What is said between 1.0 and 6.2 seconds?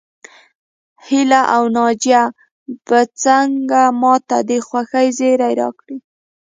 هيله او ناجيه به څنګه ماته د خوښۍ زيری راکړي